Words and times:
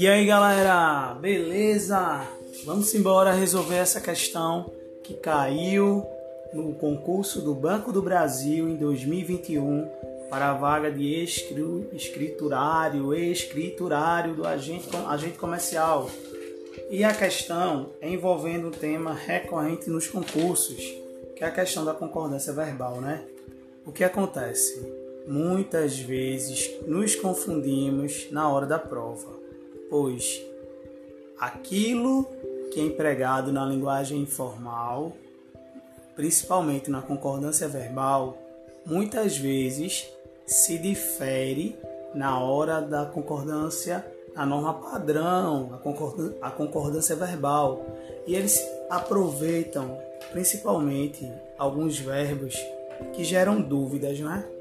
E 0.00 0.06
aí 0.06 0.24
galera, 0.26 1.12
beleza? 1.14 2.24
Vamos 2.64 2.94
embora 2.94 3.32
resolver 3.32 3.74
essa 3.74 4.00
questão 4.00 4.70
que 5.02 5.14
caiu 5.14 6.06
no 6.52 6.72
concurso 6.74 7.40
do 7.40 7.52
Banco 7.52 7.90
do 7.90 8.00
Brasil 8.00 8.68
em 8.68 8.76
2021 8.76 9.90
para 10.30 10.50
a 10.50 10.54
vaga 10.54 10.88
de 10.88 11.24
escriturário, 11.92 13.12
escriturário 13.12 14.36
do 14.36 14.46
agente, 14.46 14.88
agente 15.08 15.36
comercial. 15.36 16.08
E 16.88 17.02
a 17.02 17.12
questão 17.12 17.90
é 18.00 18.08
envolvendo 18.08 18.68
um 18.68 18.70
tema 18.70 19.12
recorrente 19.12 19.90
nos 19.90 20.06
concursos, 20.06 20.76
que 21.34 21.42
é 21.42 21.48
a 21.48 21.50
questão 21.50 21.84
da 21.84 21.92
concordância 21.92 22.52
verbal, 22.52 23.00
né? 23.00 23.24
O 23.84 23.90
que 23.90 24.04
acontece? 24.04 24.80
Muitas 25.26 25.98
vezes 25.98 26.70
nos 26.86 27.16
confundimos 27.16 28.28
na 28.30 28.48
hora 28.48 28.64
da 28.64 28.78
prova, 28.78 29.47
pois 29.90 30.42
aquilo 31.38 32.24
que 32.72 32.80
é 32.80 32.82
empregado 32.82 33.52
na 33.52 33.64
linguagem 33.64 34.20
informal, 34.20 35.12
principalmente 36.14 36.90
na 36.90 37.00
concordância 37.00 37.68
verbal, 37.68 38.36
muitas 38.84 39.36
vezes 39.36 40.08
se 40.46 40.78
difere 40.78 41.76
na 42.14 42.40
hora 42.40 42.80
da 42.80 43.06
concordância, 43.06 44.04
a 44.34 44.46
norma 44.46 44.74
padrão, 44.74 45.70
a 45.74 45.78
concordância, 45.78 46.38
a 46.40 46.50
concordância 46.50 47.16
verbal. 47.16 47.84
E 48.26 48.34
eles 48.34 48.60
aproveitam 48.88 49.98
principalmente 50.32 51.30
alguns 51.58 51.98
verbos 51.98 52.54
que 53.12 53.24
geram 53.24 53.60
dúvidas, 53.60 54.18
não 54.20 54.32
é? 54.32 54.57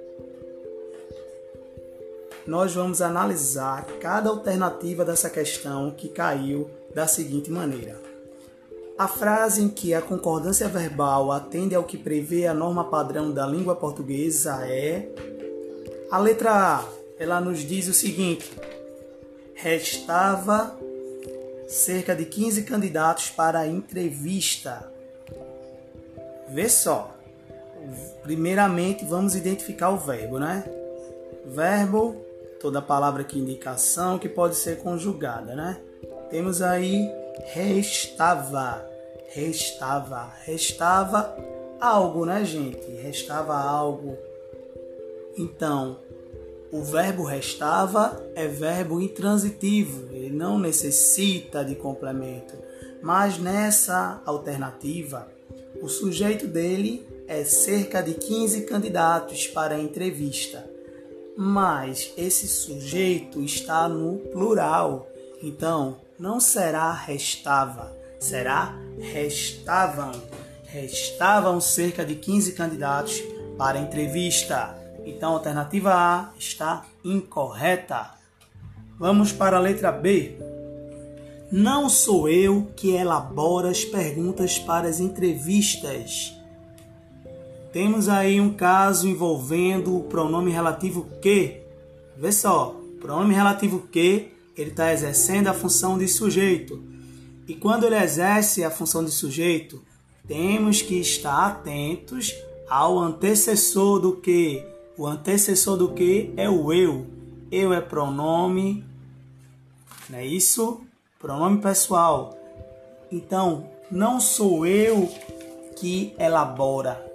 Nós 2.47 2.73
vamos 2.73 3.01
analisar 3.01 3.85
cada 3.99 4.29
alternativa 4.29 5.03
dessa 5.03 5.29
questão 5.29 5.91
que 5.91 6.07
caiu 6.07 6.69
da 6.95 7.05
seguinte 7.05 7.51
maneira. 7.51 7.99
A 8.97 9.07
frase 9.07 9.61
em 9.61 9.69
que 9.69 9.93
a 9.93 10.01
concordância 10.01 10.67
verbal 10.67 11.31
atende 11.31 11.75
ao 11.75 11.83
que 11.83 11.97
prevê 11.97 12.47
a 12.47 12.53
norma 12.53 12.85
padrão 12.85 13.31
da 13.31 13.45
língua 13.45 13.75
portuguesa 13.75 14.65
é 14.65 15.07
a 16.09 16.17
letra 16.17 16.51
A. 16.51 16.85
Ela 17.19 17.41
nos 17.41 17.59
diz 17.59 17.87
o 17.87 17.93
seguinte: 17.93 18.51
restava 19.53 20.75
cerca 21.67 22.15
de 22.15 22.25
15 22.25 22.63
candidatos 22.63 23.29
para 23.29 23.59
a 23.59 23.67
entrevista. 23.67 24.89
Vê 26.49 26.69
só 26.69 27.17
primeiramente 28.23 29.05
vamos 29.05 29.35
identificar 29.35 29.89
o 29.89 29.97
verbo, 29.97 30.39
né? 30.39 30.63
Verbo, 31.45 32.15
toda 32.59 32.81
palavra 32.81 33.23
que 33.23 33.39
indicação 33.39 34.17
que 34.17 34.29
pode 34.29 34.55
ser 34.55 34.79
conjugada, 34.79 35.55
né? 35.55 35.79
Temos 36.29 36.61
aí 36.61 37.09
restava, 37.45 38.85
restava, 39.29 40.33
restava 40.43 41.35
algo, 41.79 42.25
né, 42.25 42.43
gente? 42.43 42.89
Restava 43.01 43.55
algo. 43.55 44.17
Então, 45.37 45.99
o 46.71 46.81
verbo 46.81 47.23
restava 47.23 48.21
é 48.35 48.47
verbo 48.47 48.99
intransitivo, 48.99 50.11
ele 50.11 50.35
não 50.35 50.59
necessita 50.59 51.63
de 51.63 51.75
complemento. 51.75 52.55
Mas 53.01 53.37
nessa 53.37 54.21
alternativa, 54.25 55.27
o 55.81 55.87
sujeito 55.87 56.47
dele 56.47 57.07
é 57.27 57.43
cerca 57.43 58.01
de 58.01 58.15
15 58.15 58.61
candidatos 58.61 59.47
para 59.47 59.75
a 59.75 59.79
entrevista, 59.79 60.67
mas 61.37 62.11
esse 62.17 62.47
sujeito 62.47 63.43
está 63.43 63.87
no 63.87 64.17
plural, 64.31 65.07
então 65.43 65.97
não 66.17 66.39
será 66.39 66.91
restava, 66.91 67.95
será 68.19 68.75
restavam. 68.99 70.11
Restavam 70.65 71.61
cerca 71.61 72.03
de 72.03 72.15
15 72.15 72.53
candidatos 72.53 73.21
para 73.57 73.77
a 73.77 73.81
entrevista. 73.81 74.75
Então 75.05 75.31
a 75.31 75.33
alternativa 75.35 75.93
A 75.93 76.33
está 76.37 76.83
incorreta. 77.05 78.11
Vamos 78.99 79.31
para 79.31 79.57
a 79.57 79.61
letra 79.61 79.91
B. 79.91 80.35
Não 81.51 81.87
sou 81.87 82.27
eu 82.27 82.67
que 82.75 82.91
elaboro 82.91 83.67
as 83.67 83.85
perguntas 83.85 84.57
para 84.59 84.89
as 84.89 84.99
entrevistas 84.99 86.36
temos 87.71 88.09
aí 88.09 88.39
um 88.39 88.53
caso 88.53 89.07
envolvendo 89.07 89.95
o 89.97 90.03
pronome 90.03 90.51
relativo 90.51 91.07
que. 91.21 91.61
Vê 92.15 92.31
só, 92.31 92.75
pronome 92.99 93.33
relativo 93.33 93.87
que, 93.91 94.31
ele 94.55 94.71
está 94.71 94.91
exercendo 94.91 95.47
a 95.47 95.53
função 95.53 95.97
de 95.97 96.07
sujeito. 96.07 96.81
E 97.47 97.53
quando 97.53 97.85
ele 97.85 97.95
exerce 97.95 98.63
a 98.63 98.71
função 98.71 99.05
de 99.05 99.11
sujeito, 99.11 99.81
temos 100.27 100.81
que 100.81 100.95
estar 100.95 101.47
atentos 101.47 102.33
ao 102.69 102.99
antecessor 102.99 103.99
do 103.99 104.13
que. 104.15 104.65
O 104.97 105.05
antecessor 105.05 105.77
do 105.77 105.93
que 105.93 106.33
é 106.35 106.49
o 106.49 106.73
eu. 106.73 107.05
Eu 107.51 107.71
é 107.71 107.79
pronome, 107.79 108.83
não 110.09 110.17
é 110.17 110.25
isso? 110.25 110.81
Pronome 111.19 111.61
pessoal. 111.61 112.35
Então, 113.11 113.69
não 113.89 114.19
sou 114.19 114.65
eu 114.65 115.09
que 115.77 116.13
elabora, 116.19 117.06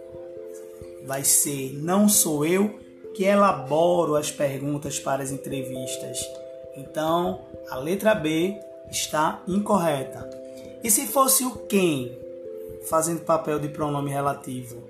vai 1.05 1.25
ser 1.25 1.73
não 1.83 2.09
sou 2.09 2.45
eu 2.47 2.79
que 3.15 3.25
elaboro 3.25 4.17
as 4.17 4.31
perguntas 4.31 4.99
para 4.99 5.23
as 5.23 5.31
entrevistas. 5.31 6.19
Então, 6.77 7.41
a 7.69 7.77
letra 7.77 8.15
B 8.15 8.59
está 8.91 9.43
incorreta. 9.47 10.29
E 10.83 10.91
se 10.91 11.07
fosse 11.07 11.45
o 11.45 11.57
quem 11.67 12.17
fazendo 12.89 13.21
papel 13.21 13.59
de 13.59 13.69
pronome 13.69 14.11
relativo? 14.11 14.83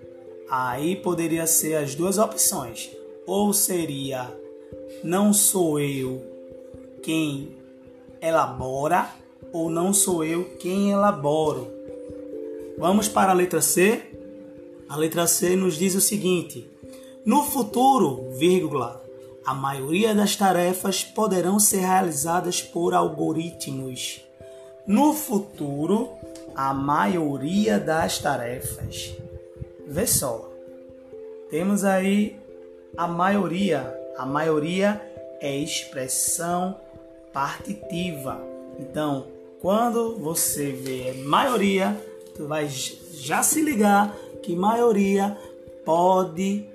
Aí 0.48 0.96
poderia 0.96 1.46
ser 1.46 1.74
as 1.74 1.94
duas 1.94 2.18
opções. 2.18 2.90
Ou 3.26 3.52
seria 3.52 4.32
não 5.02 5.32
sou 5.32 5.80
eu 5.80 6.22
quem 7.02 7.56
elabora 8.20 9.08
ou 9.52 9.68
não 9.68 9.92
sou 9.92 10.24
eu 10.24 10.44
quem 10.58 10.92
elaboro. 10.92 11.68
Vamos 12.78 13.08
para 13.08 13.32
a 13.32 13.34
letra 13.34 13.60
C? 13.60 14.00
A 14.92 14.96
letra 14.96 15.26
C 15.26 15.56
nos 15.56 15.76
diz 15.76 15.94
o 15.94 16.02
seguinte: 16.02 16.70
No 17.24 17.44
futuro, 17.44 18.28
vírgula, 18.32 19.02
a 19.42 19.54
maioria 19.54 20.14
das 20.14 20.36
tarefas 20.36 21.02
poderão 21.02 21.58
ser 21.58 21.78
realizadas 21.78 22.60
por 22.60 22.92
algoritmos. 22.92 24.20
No 24.86 25.14
futuro, 25.14 26.10
a 26.54 26.74
maioria 26.74 27.80
das 27.80 28.18
tarefas. 28.18 29.14
Vê 29.86 30.06
só. 30.06 30.52
Temos 31.48 31.84
aí 31.84 32.38
a 32.94 33.08
maioria. 33.08 33.98
A 34.18 34.26
maioria 34.26 35.00
é 35.40 35.56
expressão 35.56 36.76
partitiva. 37.32 38.38
Então, 38.78 39.26
quando 39.58 40.18
você 40.18 40.70
vê 40.70 41.14
maioria, 41.24 41.98
tu 42.36 42.46
vai 42.46 42.68
já 42.68 43.42
se 43.42 43.62
ligar 43.62 44.14
que 44.42 44.56
maioria 44.56 45.36
pode 45.84 46.66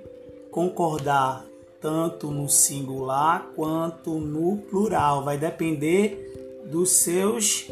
concordar 0.50 1.44
tanto 1.80 2.30
no 2.30 2.48
singular 2.48 3.50
quanto 3.54 4.18
no 4.18 4.58
plural. 4.58 5.22
Vai 5.22 5.38
depender 5.38 6.64
dos 6.66 6.90
seus 6.90 7.70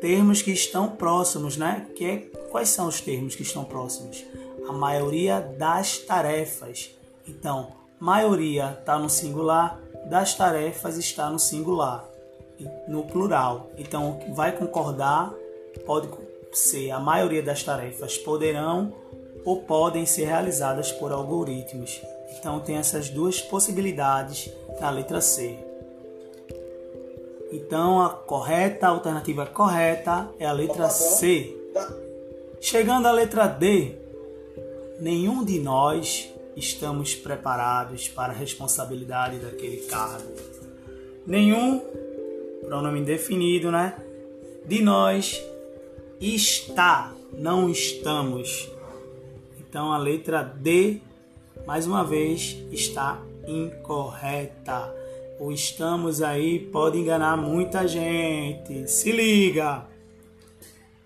termos 0.00 0.40
que 0.42 0.50
estão 0.50 0.88
próximos, 0.88 1.56
né? 1.56 1.86
Que 1.94 2.04
é, 2.04 2.16
quais 2.50 2.70
são 2.70 2.88
os 2.88 3.00
termos 3.00 3.34
que 3.34 3.42
estão 3.42 3.64
próximos? 3.64 4.24
A 4.68 4.72
maioria 4.72 5.40
das 5.40 5.98
tarefas. 5.98 6.94
Então, 7.28 7.72
maioria 7.98 8.76
está 8.80 8.98
no 8.98 9.10
singular, 9.10 9.78
das 10.06 10.34
tarefas 10.34 10.96
está 10.96 11.30
no 11.30 11.38
singular, 11.38 12.08
no 12.88 13.04
plural. 13.04 13.70
Então, 13.76 14.18
vai 14.34 14.56
concordar, 14.56 15.32
pode 15.86 16.08
ser 16.52 16.90
a 16.90 16.98
maioria 16.98 17.42
das 17.42 17.62
tarefas 17.62 18.18
poderão 18.18 18.92
ou 19.44 19.62
podem 19.62 20.04
ser 20.04 20.26
realizadas 20.26 20.92
por 20.92 21.12
algoritmos. 21.12 22.00
Então 22.38 22.60
tem 22.60 22.76
essas 22.76 23.08
duas 23.08 23.40
possibilidades 23.40 24.50
na 24.80 24.90
letra 24.90 25.20
C. 25.20 25.56
Então 27.52 28.00
a 28.00 28.10
correta, 28.10 28.86
a 28.86 28.90
alternativa 28.90 29.46
correta 29.46 30.28
é 30.38 30.46
a 30.46 30.52
letra 30.52 30.88
C. 30.88 31.56
Chegando 32.60 33.06
à 33.06 33.12
letra 33.12 33.46
D, 33.46 33.94
nenhum 35.00 35.44
de 35.44 35.58
nós 35.58 36.32
estamos 36.56 37.14
preparados 37.14 38.08
para 38.08 38.32
a 38.32 38.36
responsabilidade 38.36 39.38
daquele 39.38 39.78
cargo. 39.78 40.32
Nenhum, 41.26 41.80
pronome 42.66 43.00
indefinido, 43.00 43.70
né? 43.70 43.96
De 44.64 44.82
nós 44.82 45.42
está, 46.20 47.12
não 47.32 47.70
estamos. 47.70 48.70
Então 49.58 49.92
a 49.92 49.96
letra 49.96 50.42
D, 50.42 51.00
mais 51.66 51.86
uma 51.86 52.04
vez, 52.04 52.58
está 52.70 53.18
incorreta. 53.46 54.94
o 55.38 55.50
estamos 55.50 56.20
aí 56.20 56.58
pode 56.58 56.98
enganar 56.98 57.36
muita 57.36 57.88
gente. 57.88 58.86
Se 58.90 59.10
liga! 59.10 59.86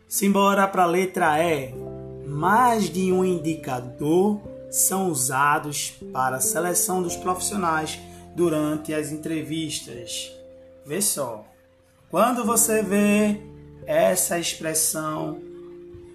Simbora 0.09 0.67
para 0.67 0.83
a 0.83 0.87
letra 0.87 1.39
E. 1.41 1.73
Mais 2.27 2.91
de 2.91 3.13
um 3.13 3.25
indicador 3.25 4.41
são 4.71 5.09
usados 5.09 5.93
para 6.13 6.37
a 6.37 6.41
seleção 6.41 7.01
dos 7.01 7.15
profissionais 7.15 8.01
durante 8.35 8.93
as 8.93 9.13
entrevistas. 9.13 10.33
Vê 10.85 11.01
só. 11.01 11.45
Quando 12.11 12.45
você 12.45 12.83
vê 12.83 13.41
essa 13.87 14.38
expressão 14.38 15.41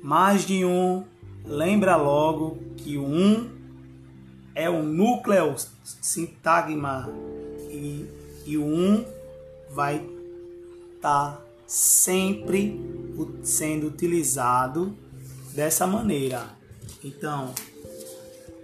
mais 0.02 0.46
de 0.46 0.64
um, 0.66 1.04
lembra 1.46 1.96
logo 1.96 2.58
que 2.78 2.98
um 2.98 3.50
é 4.56 4.70
o 4.70 4.84
núcleo 4.84 5.56
sintagma 5.84 7.10
e, 7.70 8.06
e 8.46 8.58
o 8.58 8.66
um 8.66 9.06
vai 9.72 9.98
estar 10.96 11.32
tá 11.38 11.42
sempre 11.68 12.80
sendo 13.44 13.88
utilizado 13.88 14.96
dessa 15.54 15.86
maneira. 15.86 16.46
Então, 17.04 17.54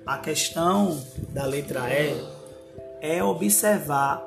a 0.05 0.17
questão 0.17 1.01
da 1.29 1.45
letra 1.45 1.87
E 1.89 2.21
é 3.01 3.23
observar 3.23 4.23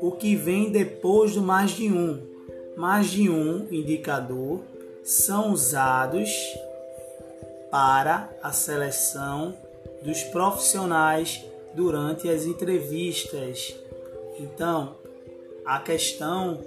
o 0.00 0.12
que 0.12 0.34
vem 0.34 0.70
depois 0.70 1.34
do 1.34 1.42
mais 1.42 1.70
de 1.72 1.90
um. 1.90 2.31
Mais 2.76 3.10
de 3.10 3.28
um 3.28 3.68
indicador 3.70 4.60
são 5.04 5.52
usados 5.52 6.30
para 7.70 8.30
a 8.42 8.52
seleção 8.52 9.56
dos 10.02 10.22
profissionais 10.24 11.44
durante 11.74 12.28
as 12.28 12.44
entrevistas. 12.44 13.74
Então, 14.38 14.96
a 15.64 15.78
questão 15.78 16.60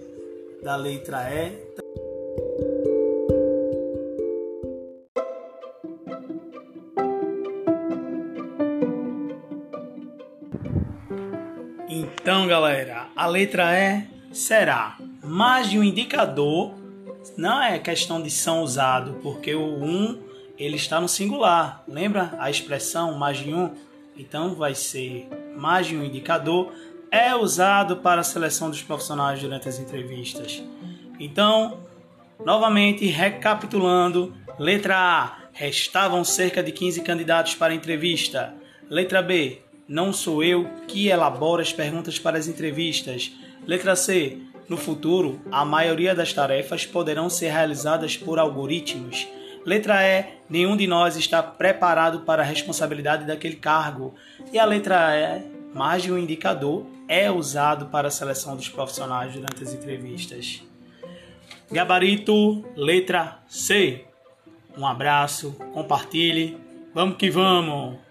da 0.63 0.75
letra 0.75 1.29
E 1.31 1.65
Então, 11.87 12.47
galera, 12.47 13.07
a 13.15 13.27
letra 13.27 13.65
E 13.79 14.33
será 14.33 14.97
mais 15.25 15.69
de 15.69 15.79
um 15.79 15.83
indicador. 15.83 16.73
Não 17.37 17.61
é 17.61 17.79
questão 17.79 18.21
de 18.21 18.29
são 18.29 18.61
usado, 18.61 19.19
porque 19.21 19.53
o 19.55 19.83
um 19.83 20.19
ele 20.57 20.75
está 20.75 21.01
no 21.01 21.07
singular. 21.07 21.83
Lembra 21.87 22.35
a 22.39 22.49
expressão 22.49 23.17
mais 23.17 23.37
de 23.37 23.53
um? 23.53 23.71
Então 24.17 24.55
vai 24.55 24.73
ser 24.73 25.27
mais 25.57 25.87
de 25.87 25.97
um 25.97 26.03
indicador 26.03 26.71
é 27.15 27.33
usado 27.33 27.97
para 27.97 28.21
a 28.21 28.23
seleção 28.23 28.69
dos 28.69 28.81
profissionais 28.81 29.39
durante 29.39 29.69
as 29.69 29.79
entrevistas. 29.79 30.61
Então, 31.17 31.79
novamente 32.43 33.05
recapitulando, 33.05 34.33
letra 34.59 34.97
A, 34.97 35.37
restavam 35.53 36.25
cerca 36.25 36.61
de 36.61 36.73
15 36.73 37.01
candidatos 37.03 37.55
para 37.55 37.71
a 37.71 37.75
entrevista. 37.75 38.53
Letra 38.89 39.21
B, 39.21 39.61
não 39.87 40.11
sou 40.11 40.43
eu 40.43 40.69
que 40.87 41.07
elaboro 41.07 41.61
as 41.61 41.71
perguntas 41.71 42.19
para 42.19 42.37
as 42.37 42.47
entrevistas. 42.47 43.31
Letra 43.65 43.95
C. 43.95 44.37
No 44.67 44.77
futuro, 44.77 45.39
a 45.51 45.63
maioria 45.63 46.15
das 46.15 46.33
tarefas 46.33 46.85
poderão 46.85 47.29
ser 47.29 47.51
realizadas 47.51 48.17
por 48.17 48.39
algoritmos. 48.39 49.27
Letra 49.63 50.03
E. 50.03 50.25
Nenhum 50.49 50.77
de 50.77 50.87
nós 50.87 51.15
está 51.15 51.41
preparado 51.41 52.21
para 52.21 52.41
a 52.41 52.45
responsabilidade 52.45 53.25
daquele 53.25 53.55
cargo. 53.55 54.13
E 54.51 54.59
a 54.59 54.65
letra 54.65 55.15
E, 55.15 55.75
mais 55.75 56.03
de 56.03 56.11
um 56.11 56.17
indicador, 56.17 56.85
é 57.07 57.29
usado 57.29 57.87
para 57.87 58.07
a 58.07 58.11
seleção 58.11 58.55
dos 58.55 58.69
profissionais 58.69 59.33
durante 59.33 59.63
as 59.63 59.73
entrevistas. 59.73 60.63
Gabarito, 61.71 62.63
letra 62.75 63.39
C. 63.47 64.05
Um 64.77 64.85
abraço, 64.85 65.53
compartilhe. 65.73 66.57
Vamos 66.93 67.17
que 67.17 67.29
vamos! 67.29 68.04